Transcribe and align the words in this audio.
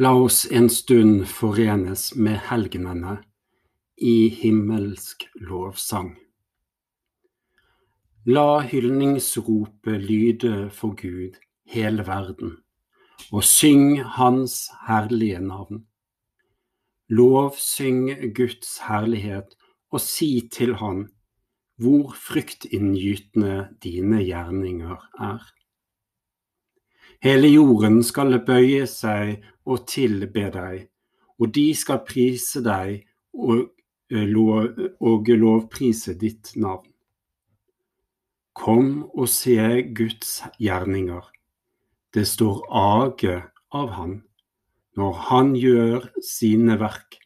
La 0.00 0.12
oss 0.14 0.44
en 0.54 0.68
stund 0.70 1.24
forenes 1.26 2.12
med 2.14 2.36
helgenene 2.46 3.16
i 3.98 4.28
himmelsk 4.30 5.24
lovsang. 5.42 6.12
La 8.30 8.60
hyldningsropet 8.62 9.98
lyde 10.04 10.68
for 10.70 10.94
Gud 11.00 11.40
hele 11.74 12.06
verden, 12.06 12.54
og 13.34 13.42
syng 13.42 13.98
Hans 14.14 14.68
herlige 14.86 15.42
navn. 15.42 15.82
Lovsyng 17.10 18.14
Guds 18.38 18.78
herlighet 18.86 19.58
og 19.90 20.04
si 20.06 20.46
til 20.46 20.76
Han 20.78 21.08
hvor 21.82 22.14
fryktinngytende 22.14 23.64
dine 23.82 24.22
gjerninger 24.22 25.10
er. 25.18 25.42
Hele 27.24 27.48
jorden 27.50 28.02
skal 28.06 28.38
bøye 28.46 28.86
seg 28.86 29.42
og 29.66 29.86
tilbe 29.90 30.46
deg, 30.54 30.84
og 31.38 31.50
de 31.54 31.66
skal 31.74 32.04
prise 32.06 32.62
deg 32.62 33.00
eh, 33.02 34.36
og 34.38 35.32
lovprise 35.42 36.14
ditt 36.20 36.54
navn. 36.56 36.86
Kom 38.58 39.04
og 39.14 39.28
se 39.30 39.58
Guds 39.94 40.40
gjerninger. 40.58 41.26
Det 42.14 42.24
står 42.26 42.64
age 42.74 43.36
av 43.74 43.92
Han 43.98 44.16
når 44.98 45.18
Han 45.28 45.52
gjør 45.54 46.08
sine 46.26 46.74
verk 46.80 47.20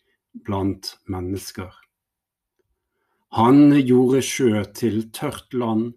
blant 0.45 0.97
mennesker. 1.09 1.71
Han 3.33 3.73
gjorde 3.79 4.21
sjø 4.21 4.61
til 4.77 5.07
tørt 5.17 5.55
land, 5.57 5.95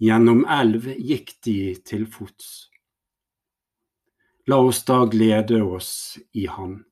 gjennom 0.00 0.42
elv 0.44 0.90
gikk 0.98 1.38
de 1.46 1.56
til 1.88 2.04
fots. 2.04 2.69
La 4.50 4.56
oss 4.66 4.80
da 4.84 5.04
glede 5.06 5.62
oss 5.62 6.18
i 6.32 6.46
Han. 6.46 6.84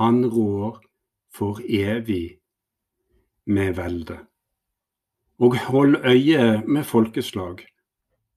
Han 0.00 0.24
rår 0.24 0.78
for 1.30 1.60
evig 1.62 2.38
med 3.46 3.76
velde. 3.76 4.16
Og 5.38 5.54
hold 5.68 6.00
øye 6.02 6.62
med 6.66 6.86
folkeslag. 6.86 7.62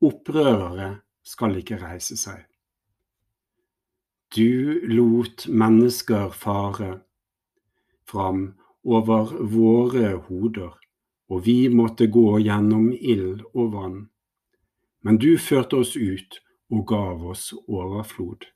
Opprørere 0.01 0.91
skal 1.23 1.57
ikke 1.57 1.79
reise 1.81 2.19
seg. 2.21 2.43
Du 4.35 4.77
lot 4.93 5.47
mennesker 5.49 6.29
fare 6.29 6.91
fram 8.05 8.45
over 8.85 9.33
våre 9.55 10.13
hoder, 10.27 10.77
og 11.33 11.45
vi 11.49 11.57
måtte 11.81 12.11
gå 12.13 12.37
gjennom 12.45 12.91
ild 12.93 13.41
og 13.55 13.73
vann. 13.73 13.99
Men 15.01 15.17
du 15.17 15.33
førte 15.49 15.81
oss 15.81 15.97
ut 15.97 16.41
og 16.71 16.87
gav 16.87 17.23
oss 17.29 17.51
overflod. 17.67 18.47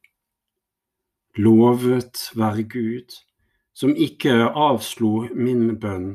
Lovet 1.35 2.31
være 2.35 2.63
Gud, 2.63 3.15
som 3.75 3.95
ikke 3.95 4.31
avslo 4.55 5.27
min 5.35 5.75
bønn 5.79 6.13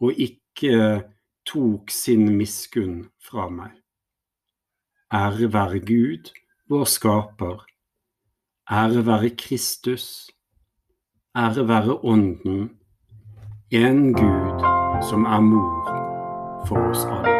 og 0.00 0.12
ikke 0.16 1.04
tok 1.44 1.92
sin 1.92 2.30
miskunn 2.38 3.04
fra 3.20 3.48
meg. 3.52 3.74
Ære 5.12 5.52
være 5.52 5.80
Gud, 5.84 6.32
vår 6.68 6.84
skaper. 6.88 7.66
Ære 8.70 9.04
være 9.06 9.30
Kristus. 9.36 10.30
Ære 11.36 11.68
være 11.68 12.04
Ånden, 12.04 12.70
en 13.70 14.12
Gud 14.14 14.64
som 15.10 15.24
er 15.24 15.40
mor 15.40 16.66
for 16.66 16.90
oss 16.90 17.04
alle. 17.04 17.33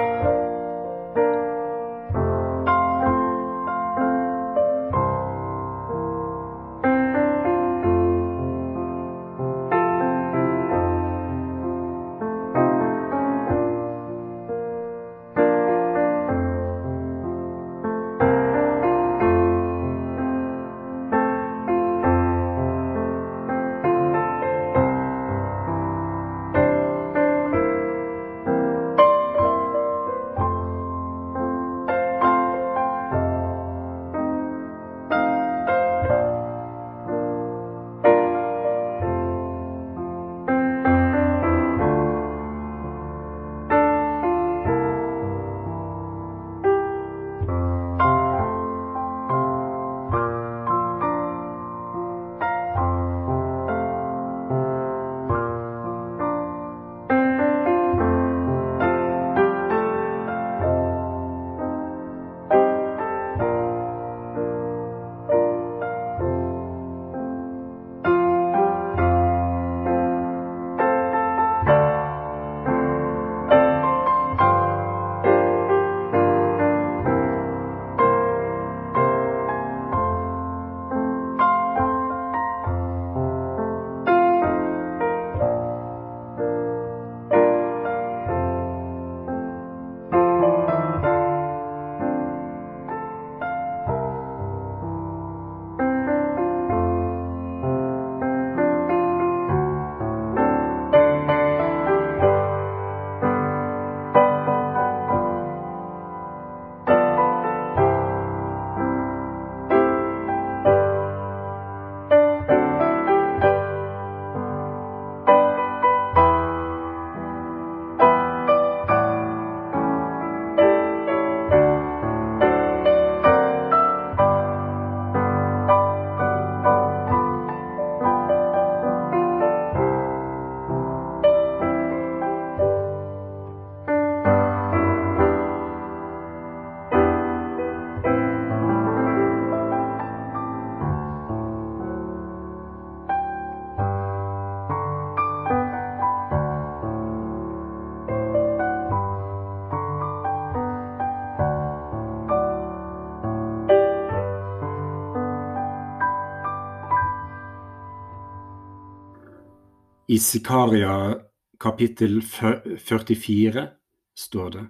I 160.14 160.18
Sikaria 160.18 161.20
kapittel 161.58 162.22
44 162.22 163.68
står 164.14 164.50
det 164.50 164.64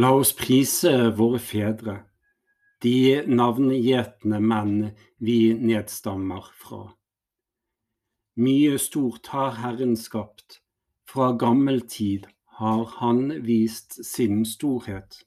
La 0.00 0.12
oss 0.16 0.30
prise 0.38 0.92
våre 1.18 1.40
fedre, 1.44 1.96
de 2.80 3.18
navngjetne 3.40 4.38
menn 4.52 4.76
vi 5.28 5.34
nedstammer 5.70 6.46
fra. 6.60 6.78
Mye 8.46 8.78
stort 8.80 9.28
har 9.34 9.58
Herren 9.58 9.92
skapt, 10.00 10.62
fra 11.10 11.32
gammel 11.42 11.82
tid 11.96 12.30
har 12.62 12.86
Han 13.00 13.42
vist 13.50 13.98
sin 14.12 14.46
storhet. 14.54 15.18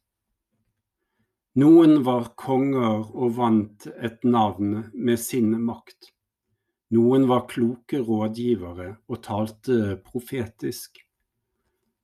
Noen 1.53 1.99
var 2.07 2.31
konger 2.47 3.13
og 3.13 3.37
vant 3.37 3.87
et 3.99 4.25
navn 4.37 4.73
med 4.93 5.21
sin 5.27 5.53
makt. 5.69 6.15
Noen 6.91 7.23
var 7.29 7.45
kloke 7.47 8.01
rådgivere 8.03 8.89
og 9.07 9.21
talte 9.23 9.95
profetisk. 10.03 10.97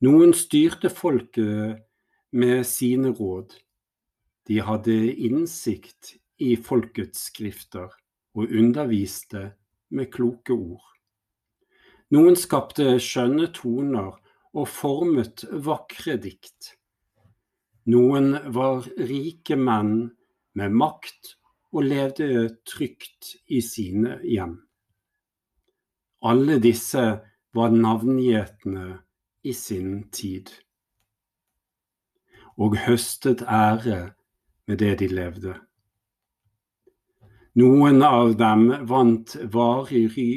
Noen 0.05 0.31
styrte 0.31 0.87
folket 0.93 1.81
med 2.31 2.61
sine 2.67 3.11
råd. 3.11 3.51
De 4.47 4.61
hadde 4.63 4.95
innsikt 5.27 6.13
i 6.39 6.53
folkets 6.55 7.25
skrifter 7.27 7.89
og 8.37 8.53
underviste 8.53 9.41
med 9.91 10.07
kloke 10.13 10.55
ord. 10.55 10.85
Noen 12.15 12.37
skapte 12.39 12.93
skjønne 13.03 13.49
toner 13.51 14.13
og 14.55 14.69
formet 14.71 15.43
vakre 15.65 16.15
dikt. 16.23 16.77
Noen 17.91 18.37
var 18.55 18.87
rike 19.09 19.59
menn 19.59 20.13
med 20.55 20.79
makt 20.79 21.33
og 21.75 21.83
levde 21.89 22.47
trygt 22.63 23.33
i 23.51 23.59
sine 23.59 24.15
hjem. 24.23 24.55
Alle 26.25 26.57
disse 26.59 27.03
var 27.53 27.69
navngjetne 27.73 28.87
i 29.43 29.53
sin 29.53 30.07
tid 30.11 30.49
og 32.57 32.77
høstet 32.87 33.43
ære 33.45 33.99
med 34.67 34.79
det 34.81 34.93
de 35.01 35.07
levde. 35.13 35.53
Noen 37.57 38.01
av 38.05 38.33
dem 38.37 38.69
vant 38.89 39.35
varig 39.53 40.07
ry 40.15 40.29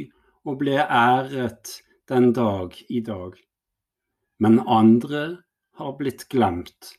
og 0.49 0.61
ble 0.61 0.77
æret 0.81 1.73
den 2.09 2.31
dag 2.37 2.77
i 2.89 3.01
dag. 3.05 3.35
Men 4.41 4.61
andre 4.65 5.25
har 5.81 5.97
blitt 5.99 6.27
glemt, 6.33 6.95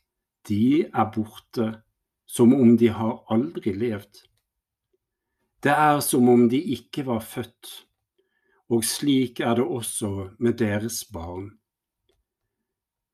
de 0.49 0.85
er 0.85 1.07
borte, 1.13 1.71
som 2.25 2.53
om 2.53 2.75
de 2.77 2.89
har 2.93 3.21
aldri 3.33 3.73
levd. 3.77 4.23
Det 5.61 5.73
er 5.73 5.99
som 6.05 6.29
om 6.29 6.47
de 6.49 6.61
ikke 6.75 7.05
var 7.05 7.21
født, 7.21 7.71
og 8.71 8.85
slik 8.87 9.41
er 9.43 9.57
det 9.59 9.65
også 9.67 10.11
med 10.39 10.57
deres 10.61 11.03
barn. 11.11 11.49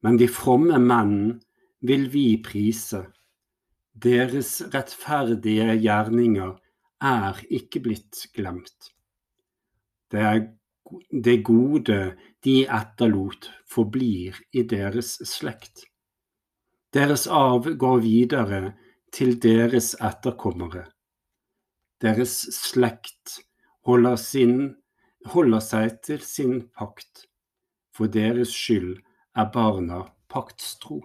Men 0.05 0.19
de 0.21 0.27
fromme 0.29 0.77
menn 0.79 1.39
vil 1.81 2.05
vi 2.13 2.27
prise. 2.45 3.07
Deres 3.97 4.59
rettferdige 4.73 5.73
gjerninger 5.81 6.53
er 7.01 7.41
ikke 7.49 7.81
blitt 7.87 8.27
glemt. 8.35 8.91
Det, 10.11 10.21
er, 10.21 10.43
det 11.11 11.41
gode 11.45 11.99
de 12.45 12.57
etterlot, 12.63 13.49
forblir 13.67 14.37
i 14.53 14.63
deres 14.63 15.17
slekt. 15.25 15.87
Deres 16.93 17.25
arv 17.27 17.73
går 17.77 18.03
videre 18.05 18.61
til 19.13 19.35
deres 19.41 19.95
etterkommere. 19.97 20.85
Deres 22.01 22.39
slekt 22.53 23.39
holder, 23.87 24.15
sin, 24.21 24.75
holder 25.33 25.63
seg 25.63 25.99
til 26.05 26.23
sin 26.23 26.61
pakt. 26.77 27.25
For 27.95 28.09
deres 28.11 28.53
skyld 28.53 28.97
er 29.37 29.49
barna 29.53 30.03
paktstro. 30.31 31.01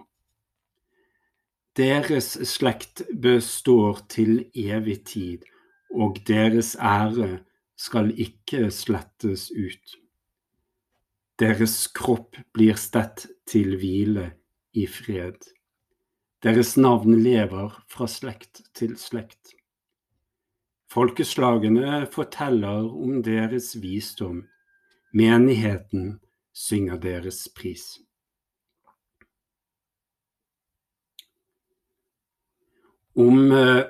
Deres 1.77 2.35
slekt 2.45 3.01
består 3.21 4.03
til 4.13 4.43
evig 4.53 4.99
tid, 5.09 5.47
og 5.89 6.19
deres 6.27 6.75
ære 6.77 7.39
skal 7.75 8.11
ikke 8.13 8.69
slettes 8.69 9.49
ut. 9.49 9.97
Deres 11.41 11.87
kropp 11.97 12.37
blir 12.53 12.77
stett 12.77 13.25
til 13.49 13.73
hvile 13.81 14.29
i 14.77 14.85
fred. 14.85 15.41
Deres 16.45 16.75
navn 16.77 17.17
lever 17.23 17.73
fra 17.89 18.05
slekt 18.11 18.61
til 18.77 18.93
slekt. 19.01 19.55
Folkeslagene 20.93 22.03
forteller 22.13 22.85
om 22.85 23.21
deres 23.25 23.71
visdom, 23.81 24.43
menigheten 25.17 26.19
synger 26.53 26.99
deres 27.01 27.47
pris. 27.57 27.85
Om 33.17 33.51
eh, 33.57 33.81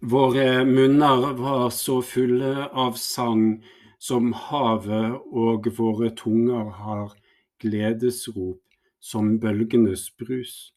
våre 0.00 0.64
munner 0.64 1.32
var 1.38 1.70
så 1.70 2.00
fulle 2.02 2.66
av 2.66 2.98
sang 2.98 3.60
som 4.02 4.32
havet, 4.34 5.14
og 5.30 5.70
våre 5.78 6.10
tunger 6.18 6.74
har 6.78 7.14
gledesrop 7.62 8.62
som 8.98 9.36
bølgenes 9.38 10.08
brus. 10.18 10.72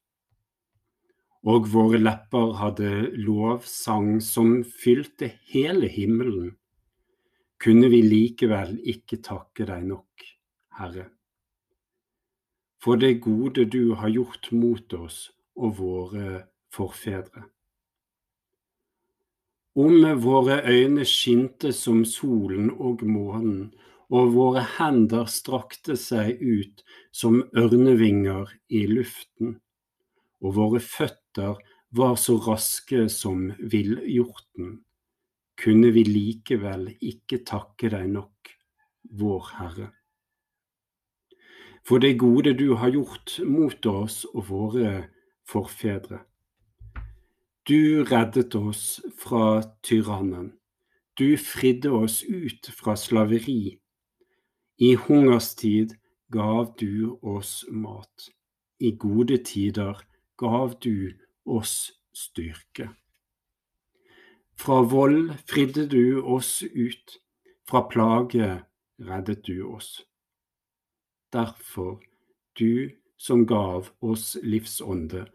Og 1.42 1.66
våre 1.74 1.98
lepper 1.98 2.52
hadde 2.60 2.90
lovsang 3.18 4.20
som 4.22 4.60
fylte 4.64 5.32
hele 5.50 5.88
himmelen, 5.90 6.52
kunne 7.62 7.90
vi 7.90 8.02
likevel 8.06 8.76
ikke 8.90 9.18
takke 9.26 9.66
deg 9.70 9.88
nok, 9.90 10.26
Herre, 10.78 11.08
for 12.82 12.98
det 13.02 13.20
gode 13.26 13.66
du 13.70 13.94
har 13.98 14.10
gjort 14.10 14.52
mot 14.54 14.94
oss 14.98 15.32
og 15.58 15.76
våre 15.78 16.44
forfedre. 16.74 17.46
Om 19.78 20.04
våre 20.22 20.60
øyne 20.68 21.06
skinte 21.08 21.72
som 21.74 22.04
solen 22.06 22.70
og 22.74 23.06
månen, 23.08 23.72
og 24.12 24.34
våre 24.34 24.66
hender 24.78 25.30
strakte 25.32 25.96
seg 25.96 26.42
ut 26.42 26.82
som 27.16 27.40
ørnevinger 27.56 28.52
i 28.68 28.84
luften, 28.90 29.56
og 30.44 30.58
våre 30.58 30.82
føtter 30.84 31.21
var 31.38 32.16
så 32.16 32.38
raske 32.38 33.10
som 33.10 33.52
villhjorten, 33.60 34.82
kunne 35.62 35.92
vi 35.92 36.04
likevel 36.08 36.90
ikke 37.00 37.44
takke 37.46 37.92
deg 37.94 38.08
nok, 38.10 38.54
vår 39.12 39.50
Herre. 39.60 39.90
For 41.88 42.02
det 42.02 42.20
gode 42.22 42.54
du 42.58 42.74
har 42.78 42.94
gjort 42.94 43.40
mot 43.46 43.86
oss 43.86 44.24
og 44.34 44.48
våre 44.50 44.92
forfedre. 45.50 46.22
Du 47.68 48.04
reddet 48.04 48.56
oss 48.56 49.02
fra 49.18 49.62
tyrannen. 49.84 50.52
Du 51.18 51.38
fridde 51.38 51.92
oss 51.94 52.24
ut 52.24 52.70
fra 52.74 52.96
slaveri. 52.98 53.78
I 54.82 54.96
hungerstid 54.96 55.94
gav 56.34 56.72
du 56.80 57.18
oss 57.22 57.66
mat. 57.70 58.30
I 58.80 58.92
gode 58.98 59.38
tider 59.46 60.00
gav 60.38 60.74
du 60.82 61.12
oss 61.46 61.92
styrke. 62.14 62.90
Fra 64.56 64.82
vold 64.86 65.34
fridde 65.50 65.88
du 65.88 66.22
oss 66.22 66.62
ut, 66.64 67.18
fra 67.66 67.82
plage 67.90 68.62
reddet 69.00 69.46
du 69.48 69.64
oss. 69.66 70.02
Derfor, 71.34 72.02
du 72.60 72.92
som 73.18 73.46
gav 73.48 73.90
oss 74.02 74.38
livsånde, 74.44 75.26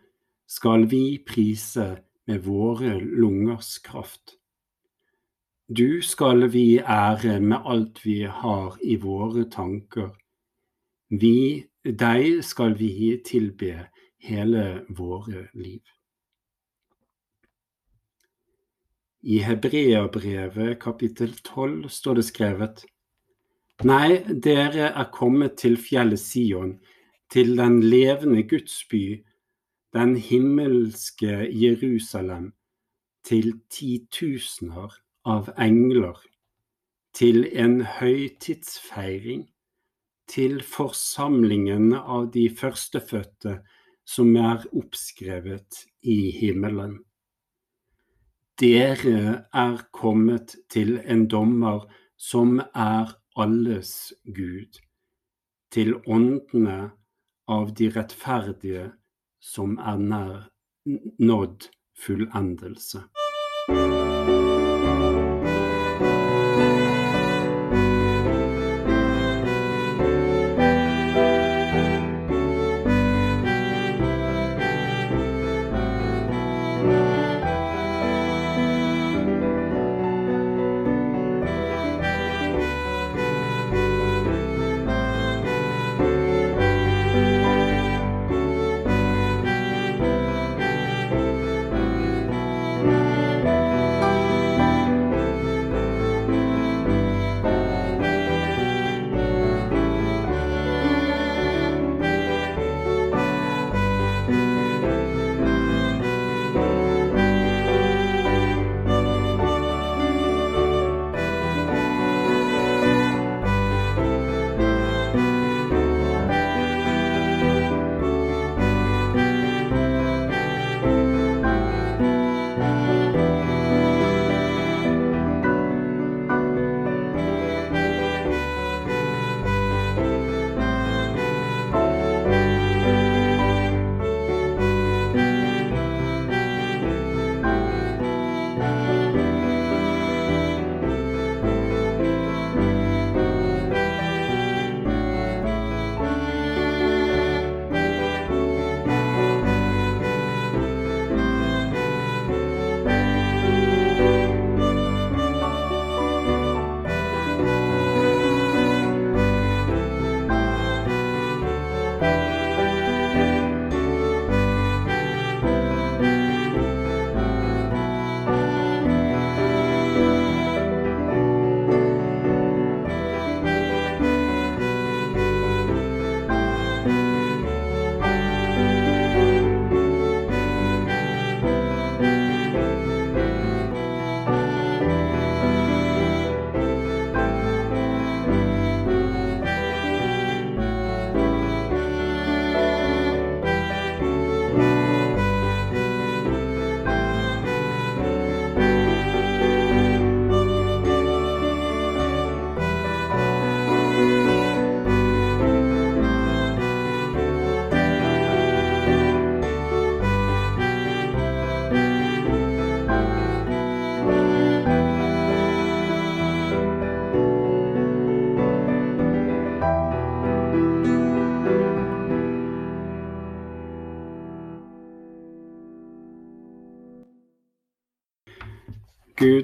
skal 0.46 0.86
vi 0.90 1.18
prise 1.26 1.96
med 2.26 2.44
våre 2.44 2.98
lungers 3.00 3.78
kraft. 3.78 4.36
Du 5.68 6.02
skal 6.02 6.46
vi 6.52 6.78
ære 6.78 7.40
med 7.40 7.58
alt 7.64 8.04
vi 8.06 8.22
har 8.22 8.78
i 8.82 8.96
våre 9.02 9.48
tanker. 9.50 10.12
Vi, 11.10 11.66
deg 11.82 12.44
skal 12.46 12.76
vi 12.78 13.16
tilbe 13.26 13.88
hele 14.22 14.84
våre 14.88 15.48
liv. 15.54 15.95
I 19.26 19.40
Hebreabrevet 19.42 20.78
kapittel 20.78 21.32
12 21.42 21.88
står 21.90 22.14
det 22.14 22.22
skrevet 22.28 22.82
Nei, 23.82 24.20
dere 24.22 24.92
er 24.92 25.08
kommet 25.10 25.56
til 25.58 25.74
fjellet 25.82 26.22
Sion, 26.22 26.76
til 27.34 27.56
den 27.58 27.80
levende 27.82 28.44
Guds 28.46 28.76
by, 28.86 29.24
den 29.98 30.14
himmelske 30.14 31.40
Jerusalem 31.50 32.52
til 33.26 33.50
titusener 33.66 34.94
av 35.26 35.50
engler, 35.58 36.22
til 37.10 37.48
en 37.50 37.80
høytidsfeiring, 37.96 39.42
til 40.30 40.62
forsamlingen 40.62 41.96
av 41.98 42.30
de 42.38 42.46
førstefødte 42.62 43.58
som 44.06 44.32
er 44.38 44.62
oppskrevet 44.70 45.82
i 46.06 46.30
himmelen. 46.38 47.00
Dere 48.60 49.44
er 49.52 49.82
kommet 49.92 50.54
til 50.72 50.94
en 51.04 51.26
dommer 51.28 51.82
som 52.16 52.54
er 52.72 53.12
alles 53.36 54.14
Gud, 54.24 54.78
til 55.68 55.92
åndene 56.08 56.78
av 57.52 57.74
de 57.76 57.90
rettferdige 57.92 58.86
som 59.44 59.76
er 59.76 60.00
nær 60.00 60.48
nådd 61.20 61.68
fullendelse. 62.00 63.04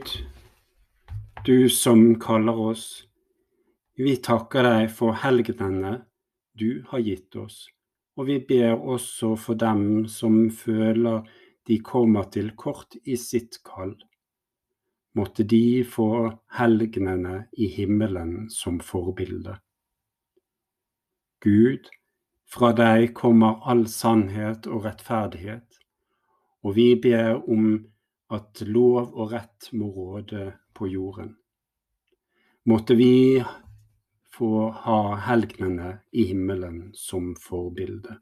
Gud, 0.02 0.24
du 1.44 1.68
som 1.68 2.18
kaller 2.20 2.58
oss, 2.58 3.06
vi 3.94 4.16
takker 4.16 4.64
deg 4.66 4.88
for 4.90 5.14
helgenene 5.14 5.92
du 6.58 6.82
har 6.88 6.98
gitt 6.98 7.36
oss, 7.38 7.68
og 8.18 8.26
vi 8.26 8.40
ber 8.48 8.72
også 8.74 9.36
for 9.38 9.54
dem 9.54 10.08
som 10.10 10.48
føler 10.50 11.22
de 11.68 11.78
kommer 11.86 12.26
til 12.34 12.50
kort 12.58 12.96
i 13.04 13.14
sitt 13.16 13.60
kall. 13.62 13.94
Måtte 15.14 15.46
de 15.46 15.84
få 15.86 16.32
helgenene 16.58 17.44
i 17.52 17.70
himmelen 17.70 18.48
som 18.50 18.80
forbilde. 18.82 19.54
Gud, 21.46 21.86
fra 22.50 22.72
deg 22.74 23.12
kommer 23.14 23.62
all 23.70 23.86
sannhet 23.86 24.66
og 24.66 24.88
rettferdighet, 24.88 25.78
og 26.66 26.74
vi 26.80 26.90
ber 26.98 27.38
om 27.46 27.91
at 28.32 28.62
lov 28.66 29.12
og 29.12 29.32
rett 29.32 29.68
må 29.76 29.90
råde 29.92 30.46
på 30.74 30.88
jorden. 30.88 31.34
Måtte 32.68 32.94
vi 32.94 33.42
få 34.32 34.70
ha 34.84 35.00
helgenene 35.26 35.98
i 36.12 36.24
himmelen 36.30 36.92
som 36.94 37.34
forbilde. 37.36 38.16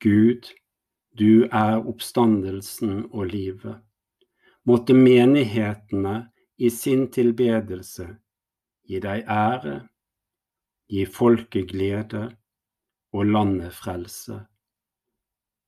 Gud, 0.00 0.48
du 1.18 1.44
er 1.44 1.82
oppstandelsen 1.84 3.04
og 3.10 3.26
livet. 3.34 3.82
Måtte 4.64 4.94
menighetene 4.96 6.30
i 6.56 6.70
sin 6.70 7.08
tilbedelse 7.12 8.06
gi 8.88 9.00
deg 9.02 9.28
ære, 9.28 9.76
gi 10.90 11.04
folket 11.06 11.68
glede 11.70 12.24
og 13.12 13.26
landet 13.26 13.74
frelse. 13.76 14.38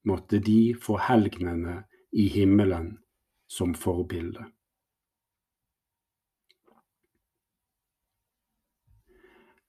Måtte 0.08 0.40
de 0.42 0.72
få 0.74 0.96
helgenene 0.98 1.82
i 2.12 2.28
himmelen 2.28 2.98
som 3.46 3.74
forbilde. 3.74 4.44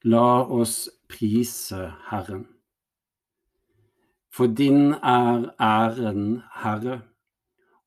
La 0.04 0.44
oss 0.44 0.90
prise 1.08 1.86
Herren. 2.10 2.44
For 4.34 4.52
din 4.52 4.96
er 5.00 5.46
æren, 5.62 6.42
Herre, 6.64 7.02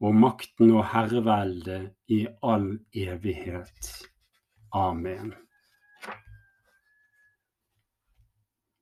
og 0.01 0.15
makten 0.15 0.71
og 0.71 0.85
herreveldet 0.93 1.91
i 2.13 2.23
all 2.43 2.71
evighet. 2.95 3.91
Amen. 4.73 5.35